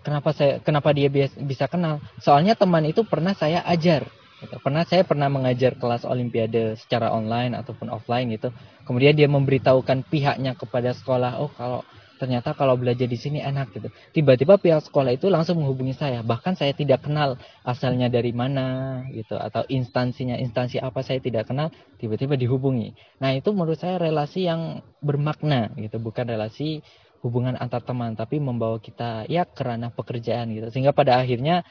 [0.06, 1.10] kenapa saya kenapa dia
[1.42, 1.98] bisa kenal?
[2.22, 4.06] Soalnya teman itu pernah saya ajar
[4.38, 4.54] gitu.
[4.62, 8.54] pernah saya pernah mengajar kelas olimpiade secara online ataupun offline gitu.
[8.86, 11.82] Kemudian dia memberitahukan pihaknya kepada sekolah oh kalau
[12.16, 13.88] ternyata kalau belajar di sini enak gitu.
[14.16, 19.36] Tiba-tiba pihak sekolah itu langsung menghubungi saya, bahkan saya tidak kenal asalnya dari mana gitu
[19.36, 21.68] atau instansinya instansi apa saya tidak kenal,
[22.00, 22.96] tiba-tiba dihubungi.
[23.20, 26.80] Nah, itu menurut saya relasi yang bermakna gitu, bukan relasi
[27.24, 30.68] hubungan antar teman tapi membawa kita ya ke ranah pekerjaan gitu.
[30.72, 31.64] Sehingga pada akhirnya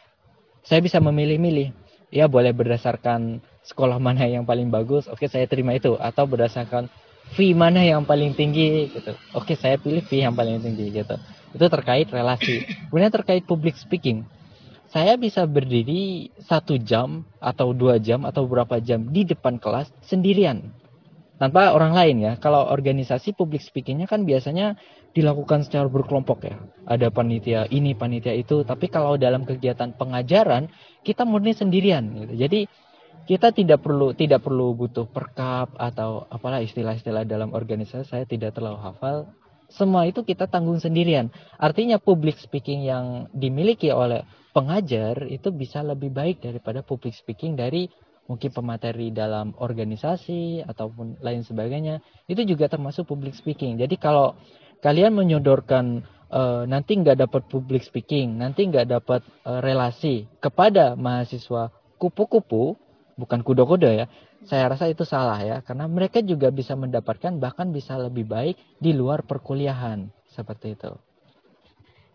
[0.65, 1.73] saya bisa memilih-milih.
[2.13, 6.87] Ya boleh berdasarkan sekolah mana yang paling bagus, oke saya terima itu atau berdasarkan
[7.33, 9.17] fee mana yang paling tinggi gitu.
[9.33, 11.15] Oke, saya pilih fee yang paling tinggi gitu.
[11.55, 12.61] Itu terkait relasi.
[12.91, 14.27] Kemudian terkait public speaking.
[14.91, 20.71] Saya bisa berdiri satu jam atau dua jam atau berapa jam di depan kelas sendirian
[21.35, 22.33] tanpa orang lain ya.
[22.39, 24.79] Kalau organisasi public speakingnya kan biasanya
[25.15, 26.55] dilakukan secara berkelompok ya.
[26.87, 28.63] Ada panitia ini, panitia itu.
[28.63, 30.71] Tapi kalau dalam kegiatan pengajaran
[31.03, 32.33] kita murni sendirian gitu.
[32.35, 32.59] Jadi
[33.23, 38.79] kita tidak perlu tidak perlu butuh perkap atau apalah istilah-istilah dalam organisasi saya tidak terlalu
[38.83, 39.31] hafal.
[39.65, 41.33] Semua itu kita tanggung sendirian.
[41.57, 44.21] Artinya public speaking yang dimiliki oleh
[44.53, 47.89] pengajar itu bisa lebih baik daripada public speaking dari
[48.29, 51.99] mungkin pemateri dalam organisasi ataupun lain sebagainya.
[52.29, 53.81] Itu juga termasuk public speaking.
[53.81, 54.37] Jadi kalau
[54.85, 61.73] kalian menyodorkan uh, nanti nggak dapat public speaking nanti nggak dapat uh, relasi kepada mahasiswa
[61.97, 62.77] kupu-kupu
[63.15, 64.07] bukan kudo-kudo ya.
[64.45, 68.93] Saya rasa itu salah ya, karena mereka juga bisa mendapatkan bahkan bisa lebih baik di
[68.93, 70.91] luar perkuliahan seperti itu.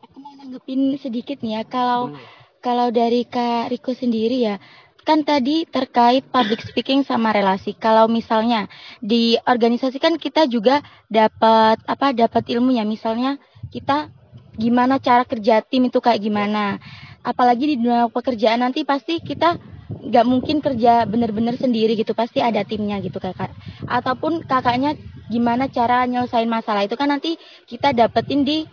[0.07, 2.21] Aku mau nanggepin sedikit nih ya, kalau hmm.
[2.63, 4.57] kalau dari Kak Riko sendiri ya,
[5.03, 7.75] kan tadi terkait public speaking sama relasi.
[7.75, 8.69] Kalau misalnya
[9.01, 12.85] di organisasi kan kita juga dapat apa dapat ilmunya.
[12.85, 13.41] Misalnya
[13.73, 14.13] kita
[14.55, 16.79] gimana cara kerja tim itu kayak gimana.
[17.27, 19.57] Apalagi di dunia pekerjaan nanti pasti kita
[20.01, 23.53] nggak mungkin kerja bener-bener sendiri gitu pasti ada timnya gitu kakak.
[23.85, 24.97] Ataupun kakaknya
[25.29, 27.37] gimana cara nyelesain masalah itu kan nanti
[27.69, 28.65] kita dapetin di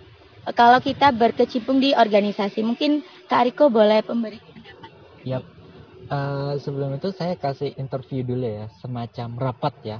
[0.55, 2.63] kalau kita berkecimpung di organisasi.
[2.63, 4.39] Mungkin kak Riko boleh pemberi
[5.27, 5.43] Yap.
[6.07, 9.97] Uh, sebelum itu saya kasih interview dulu ya semacam rapat ya.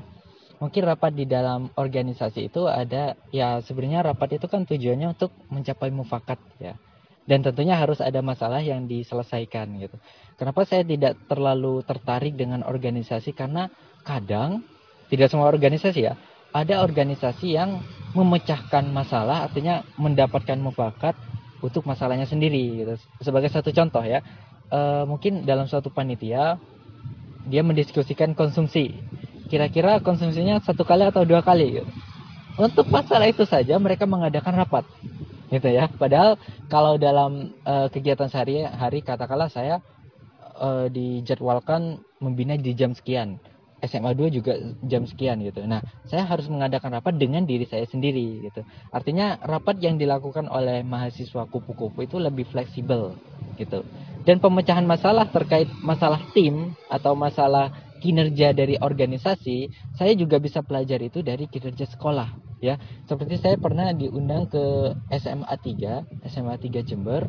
[0.64, 5.92] Mungkin rapat di dalam organisasi itu ada ya sebenarnya rapat itu kan tujuannya untuk mencapai
[5.92, 6.80] mufakat ya
[7.28, 10.00] dan tentunya harus ada masalah yang diselesaikan gitu.
[10.40, 13.68] Kenapa saya tidak terlalu tertarik dengan organisasi karena
[14.08, 14.64] kadang
[15.12, 16.16] tidak semua organisasi ya,
[16.56, 17.84] ada organisasi yang
[18.16, 21.14] memecahkan masalah artinya mendapatkan mufakat
[21.60, 22.94] untuk masalahnya sendiri gitu.
[23.20, 24.24] Sebagai satu contoh ya,
[24.72, 26.56] e, mungkin dalam suatu panitia
[27.44, 28.96] dia mendiskusikan konsumsi.
[29.52, 31.90] Kira-kira konsumsinya satu kali atau dua kali gitu.
[32.58, 34.84] Untuk masalah itu saja mereka mengadakan rapat
[35.52, 35.88] gitu ya.
[35.92, 36.36] Padahal
[36.68, 39.80] kalau dalam uh, kegiatan sehari-hari katakanlah saya
[40.60, 43.40] uh, dijadwalkan membina di jam sekian.
[43.78, 44.58] SMA 2 juga
[44.90, 45.62] jam sekian gitu.
[45.70, 48.66] Nah, saya harus mengadakan rapat dengan diri saya sendiri gitu.
[48.90, 53.14] Artinya rapat yang dilakukan oleh mahasiswa kupu-kupu itu lebih fleksibel
[53.62, 53.86] gitu.
[54.26, 57.70] Dan pemecahan masalah terkait masalah tim atau masalah
[58.08, 59.68] kinerja dari organisasi,
[60.00, 62.32] saya juga bisa pelajari itu dari kinerja sekolah
[62.64, 62.80] ya.
[63.04, 67.28] Seperti saya pernah diundang ke SMA 3, SMA 3 Jember,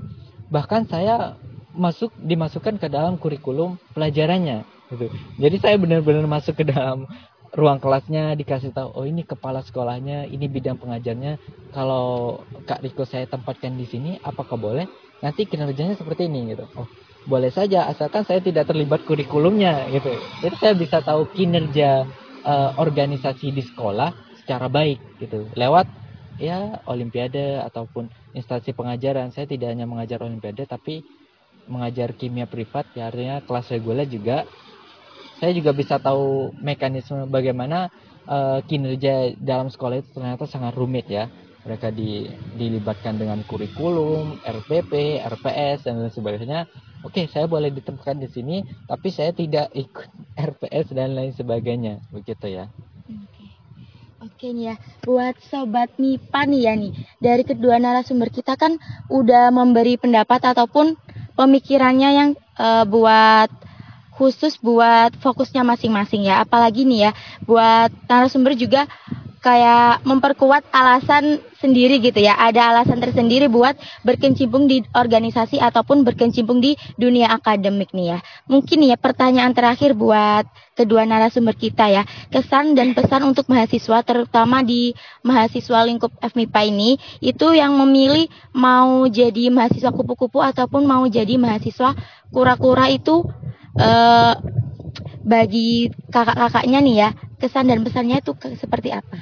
[0.55, 1.35] bahkan saya
[1.75, 4.63] masuk dimasukkan ke dalam kurikulum pelajarannya
[4.95, 5.11] gitu.
[5.43, 7.11] Jadi saya benar-benar masuk ke dalam
[7.59, 11.43] ruang kelasnya dikasih tahu oh ini kepala sekolahnya ini bidang pengajarnya.
[11.75, 12.39] Kalau
[12.71, 14.87] Kak Riko saya tempatkan di sini apakah boleh?
[15.19, 16.71] Nanti kinerjanya seperti ini gitu.
[16.79, 16.87] Oh
[17.29, 20.17] boleh saja asalkan saya tidak terlibat kurikulumnya gitu.
[20.41, 22.09] Jadi saya bisa tahu kinerja
[22.43, 25.45] uh, organisasi di sekolah secara baik gitu.
[25.53, 25.85] Lewat
[26.41, 29.29] ya olimpiade ataupun instansi pengajaran.
[29.31, 31.05] Saya tidak hanya mengajar olimpiade tapi
[31.69, 34.49] mengajar kimia privat ya artinya kelas reguler juga.
[35.37, 37.93] Saya juga bisa tahu mekanisme bagaimana
[38.25, 41.29] uh, kinerja dalam sekolah itu ternyata sangat rumit ya
[41.69, 42.25] mereka di,
[42.57, 46.65] dilibatkan dengan kurikulum, RPP, RPS dan lain sebagainya.
[47.05, 52.49] Oke, saya boleh ditempatkan di sini, tapi saya tidak ikut RPS dan lain sebagainya, begitu
[52.49, 52.73] ya.
[54.19, 54.77] Oke nih ya,
[55.07, 58.75] buat sobat MIPA nih ya nih, dari kedua narasumber kita kan
[59.07, 60.99] udah memberi pendapat ataupun
[61.39, 63.47] pemikirannya yang uh, buat
[64.19, 66.43] khusus buat fokusnya masing-masing ya.
[66.43, 67.11] Apalagi nih ya,
[67.47, 68.91] buat narasumber juga
[69.39, 72.39] kayak memperkuat alasan sendiri gitu ya.
[72.39, 73.75] Ada alasan tersendiri buat
[74.07, 78.19] berkecimpung di organisasi ataupun berkecimpung di dunia akademik nih ya.
[78.47, 80.47] Mungkin ya pertanyaan terakhir buat
[80.79, 82.03] kedua narasumber kita ya.
[82.31, 84.95] Kesan dan pesan untuk mahasiswa terutama di
[85.27, 91.95] mahasiswa lingkup FMIPA ini itu yang memilih mau jadi mahasiswa kupu-kupu ataupun mau jadi mahasiswa
[92.31, 93.27] kura-kura itu
[93.79, 94.35] eh
[95.29, 99.19] bagi kakak-kakaknya nih ya kesan dan pesannya itu seperti apa?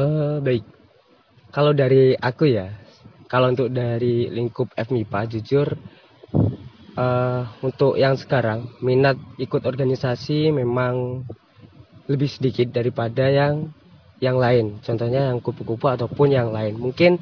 [0.00, 0.64] Eh baik.
[1.50, 2.70] Kalau dari aku ya,
[3.26, 5.68] kalau untuk dari lingkup FMIPA jujur
[6.94, 11.26] eh untuk yang sekarang minat ikut organisasi memang
[12.10, 13.70] lebih sedikit daripada yang
[14.22, 14.78] yang lain.
[14.82, 16.78] Contohnya yang kupu-kupu ataupun yang lain.
[16.78, 17.18] Mungkin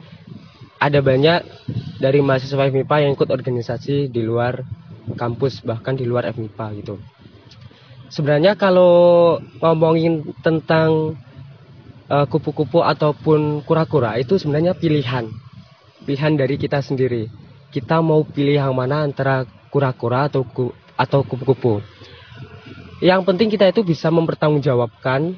[0.79, 1.43] ada banyak
[1.99, 4.63] dari mahasiswa FMIPA yang ikut organisasi di luar
[5.19, 6.95] kampus bahkan di luar FMIPA gitu.
[8.09, 11.19] Sebenarnya kalau ngomongin tentang
[12.09, 15.29] uh, kupu-kupu ataupun kura-kura itu sebenarnya pilihan.
[16.09, 17.29] Pilihan dari kita sendiri.
[17.69, 21.85] Kita mau pilih yang mana antara kura-kura atau ku, atau kupu-kupu.
[23.05, 25.37] Yang penting kita itu bisa mempertanggungjawabkan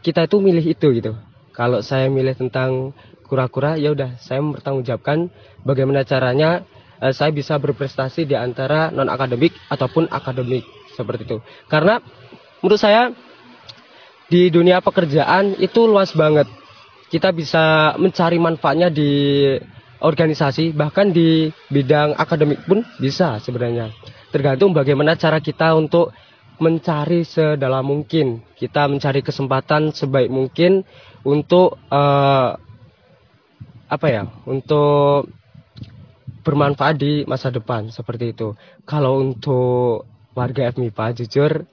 [0.00, 1.12] kita itu milih itu gitu.
[1.52, 5.28] Kalau saya milih tentang kura-kura ya udah saya mempertanggungjawabkan
[5.66, 6.62] bagaimana caranya
[7.02, 11.38] uh, saya bisa berprestasi di antara non akademik ataupun akademik seperti itu.
[11.68, 12.00] Karena
[12.64, 13.12] menurut saya
[14.26, 16.48] di dunia pekerjaan itu luas banget.
[17.06, 19.10] Kita bisa mencari manfaatnya di
[20.02, 23.94] organisasi, bahkan di bidang akademik pun bisa sebenarnya.
[24.34, 26.10] Tergantung bagaimana cara kita untuk
[26.58, 28.42] mencari sedalam mungkin.
[28.58, 30.82] Kita mencari kesempatan sebaik mungkin
[31.22, 32.58] untuk uh,
[33.86, 34.22] apa ya?
[34.46, 35.30] Untuk
[36.46, 38.54] bermanfaat di masa depan seperti itu.
[38.86, 41.64] Kalau untuk warga FMIPA jujur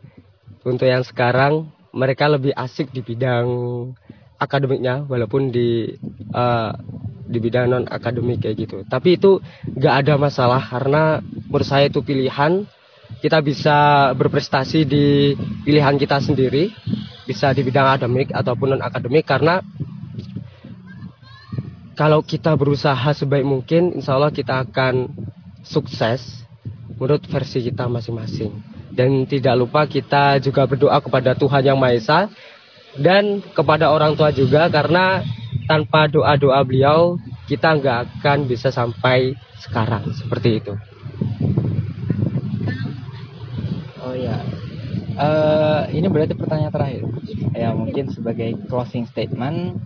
[0.63, 3.45] untuk yang sekarang mereka lebih asik di bidang
[4.39, 5.93] akademiknya walaupun di
[6.31, 6.71] uh,
[7.27, 12.03] di bidang non akademik kayak gitu tapi itu nggak ada masalah karena menurut saya itu
[12.03, 12.67] pilihan
[13.23, 16.71] kita bisa berprestasi di pilihan kita sendiri
[17.23, 19.63] bisa di bidang akademik ataupun non akademik karena
[21.93, 25.13] kalau kita berusaha sebaik mungkin insya Allah kita akan
[25.61, 26.43] sukses
[26.97, 28.53] menurut versi kita masing-masing
[28.93, 32.19] dan tidak lupa kita juga berdoa kepada Tuhan Yang Maha Esa
[32.97, 35.25] dan kepada orang tua juga karena
[35.65, 37.17] tanpa doa-doa beliau
[37.49, 40.73] kita nggak akan bisa sampai sekarang seperti itu.
[44.03, 44.37] Oh ya,
[45.17, 47.03] uh, ini berarti pertanyaan terakhir.
[47.55, 49.79] Ya mungkin sebagai closing statement,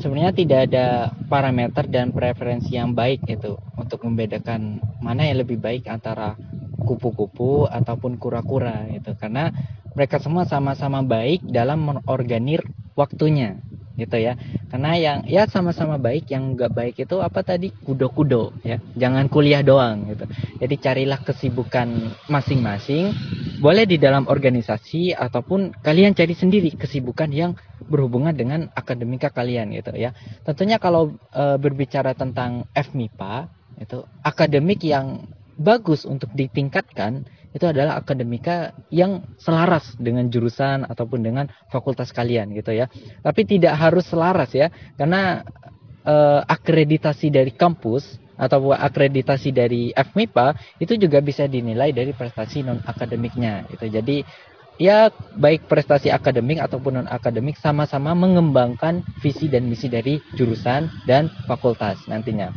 [0.00, 0.86] sebenarnya tidak ada
[1.28, 6.34] parameter dan preferensi yang baik itu untuk membedakan mana yang lebih baik antara
[6.80, 9.52] kupu-kupu ataupun kura-kura itu karena
[9.92, 12.64] mereka semua sama-sama baik dalam mengorganir
[12.96, 13.60] waktunya
[14.00, 14.34] gitu ya.
[14.72, 17.68] Karena yang ya sama-sama baik yang nggak baik itu apa tadi?
[17.70, 18.80] Kudo-kudo ya.
[18.96, 20.24] Jangan kuliah doang gitu.
[20.58, 23.12] Jadi carilah kesibukan masing-masing.
[23.60, 27.52] Boleh di dalam organisasi ataupun kalian cari sendiri kesibukan yang
[27.90, 30.16] berhubungan dengan akademika kalian gitu ya.
[30.46, 35.28] Tentunya kalau e, berbicara tentang FMIPA itu akademik yang
[35.60, 42.70] bagus untuk ditingkatkan itu adalah akademika yang selaras dengan jurusan ataupun dengan fakultas kalian gitu
[42.70, 42.86] ya.
[43.22, 45.42] Tapi tidak harus selaras ya, karena
[46.06, 52.80] eh, akreditasi dari kampus atau akreditasi dari FMIPA itu juga bisa dinilai dari prestasi non
[52.80, 53.92] akademiknya gitu.
[53.92, 54.24] Jadi
[54.80, 61.28] ya baik prestasi akademik ataupun non akademik sama-sama mengembangkan visi dan misi dari jurusan dan
[61.44, 62.48] fakultas nantinya.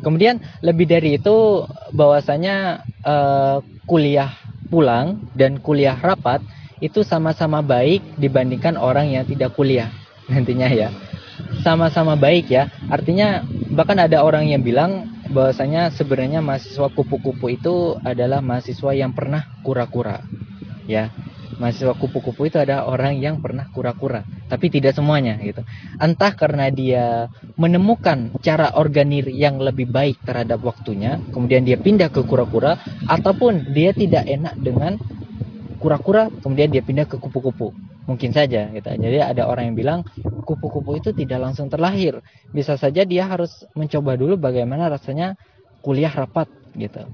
[0.00, 4.30] Kemudian lebih dari itu bahwasanya uh, kuliah
[4.70, 6.38] pulang dan kuliah rapat
[6.78, 9.90] itu sama-sama baik dibandingkan orang yang tidak kuliah
[10.30, 10.94] nantinya ya.
[11.66, 12.70] Sama-sama baik ya.
[12.86, 13.42] Artinya
[13.74, 20.22] bahkan ada orang yang bilang bahwasanya sebenarnya mahasiswa kupu-kupu itu adalah mahasiswa yang pernah kura-kura.
[20.86, 21.10] Ya
[21.60, 25.60] mahasiswa kupu-kupu itu ada orang yang pernah kura-kura, tapi tidak semuanya gitu.
[26.00, 27.28] Entah karena dia
[27.60, 33.92] menemukan cara organir yang lebih baik terhadap waktunya, kemudian dia pindah ke kura-kura, ataupun dia
[33.92, 34.96] tidak enak dengan
[35.76, 37.76] kura-kura, kemudian dia pindah ke kupu-kupu.
[38.08, 38.88] Mungkin saja gitu.
[38.90, 40.00] Jadi ada orang yang bilang
[40.42, 42.18] kupu-kupu itu tidak langsung terlahir.
[42.50, 45.38] Bisa saja dia harus mencoba dulu bagaimana rasanya
[45.84, 47.06] kuliah rapat gitu.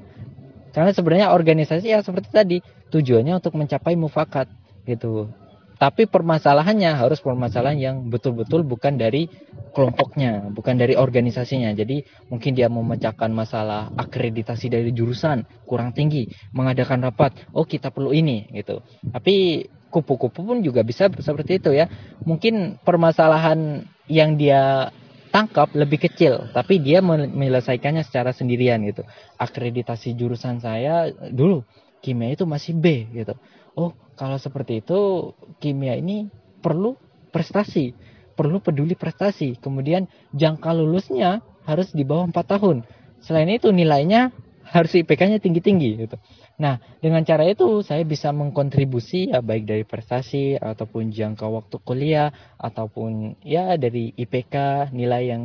[0.72, 2.58] Karena sebenarnya organisasi ya seperti tadi
[2.90, 4.50] tujuannya untuk mencapai mufakat
[4.86, 5.30] gitu.
[5.76, 9.28] Tapi permasalahannya harus permasalahan yang betul-betul bukan dari
[9.76, 11.68] kelompoknya, bukan dari organisasinya.
[11.76, 12.00] Jadi
[12.32, 18.48] mungkin dia memecahkan masalah akreditasi dari jurusan kurang tinggi, mengadakan rapat, oh kita perlu ini
[18.56, 18.80] gitu.
[19.12, 21.92] Tapi kupu-kupu pun juga bisa seperti itu ya.
[22.24, 24.88] Mungkin permasalahan yang dia
[25.28, 29.04] tangkap lebih kecil, tapi dia menyelesaikannya secara sendirian gitu.
[29.36, 31.68] Akreditasi jurusan saya dulu
[32.06, 33.34] kimia itu masih B gitu.
[33.74, 36.30] Oh, kalau seperti itu kimia ini
[36.62, 36.94] perlu
[37.34, 37.98] prestasi,
[38.38, 39.58] perlu peduli prestasi.
[39.58, 42.86] Kemudian jangka lulusnya harus di bawah 4 tahun.
[43.18, 44.30] Selain itu nilainya
[44.66, 46.16] harus IPK-nya tinggi-tinggi gitu.
[46.56, 52.32] Nah, dengan cara itu saya bisa mengkontribusi ya baik dari prestasi ataupun jangka waktu kuliah
[52.56, 55.42] ataupun ya dari IPK nilai yang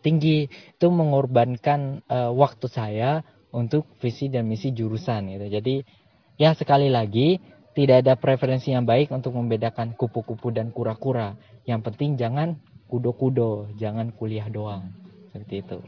[0.00, 5.46] tinggi itu mengorbankan uh, waktu saya untuk visi dan misi jurusan gitu.
[5.52, 5.74] Jadi
[6.42, 7.38] ya sekali lagi
[7.78, 11.38] tidak ada preferensi yang baik untuk membedakan kupu-kupu dan kura-kura.
[11.62, 12.58] Yang penting jangan
[12.90, 14.90] kudo-kudo, jangan kuliah doang.
[15.30, 15.78] Seperti itu.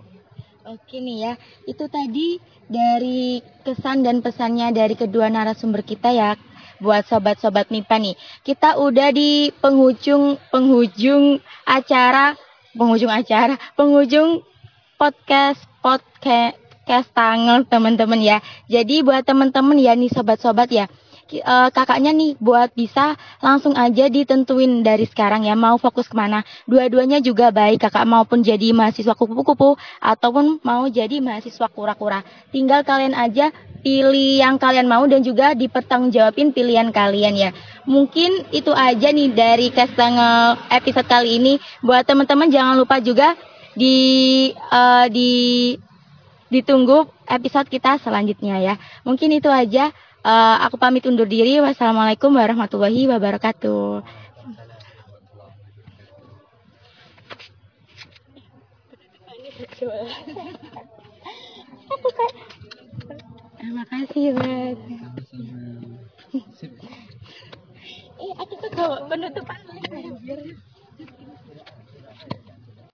[0.65, 1.33] Oke nih ya,
[1.69, 6.41] itu tadi dari kesan dan pesannya dari kedua narasumber kita ya
[6.81, 8.17] buat sobat-sobat MIPA nih.
[8.41, 11.37] Kita udah di penghujung penghujung
[11.69, 12.33] acara,
[12.73, 14.41] penghujung acara, penghujung
[14.97, 16.57] podcast podcast
[16.87, 18.39] tanggal teman-teman ya.
[18.69, 20.87] Jadi buat teman-teman ya nih sobat-sobat ya,
[21.43, 26.45] uh, kakaknya nih buat bisa langsung aja ditentuin dari sekarang ya mau fokus ke mana.
[26.69, 32.23] Dua-duanya juga baik kakak maupun jadi mahasiswa kupu-kupu ataupun mau jadi mahasiswa kura-kura.
[32.53, 33.51] Tinggal kalian aja
[33.85, 37.51] pilih yang kalian mau dan juga dipertanggungjawabin pilihan kalian ya.
[37.85, 41.53] Mungkin itu aja nih dari Kastangel episode kali ini.
[41.85, 43.37] Buat teman-teman jangan lupa juga
[43.75, 45.33] di uh, di
[46.55, 48.75] ditunggu episode kita selanjutnya ya.
[49.03, 49.91] Mungkin itu aja.
[50.25, 51.59] Uh, aku pamit undur diri.
[51.59, 54.07] Wassalamualaikum warahmatullahi wabarakatuh.
[63.59, 64.79] Terima kasih, Bang.
[68.25, 69.61] Eh, aku suka penutupan.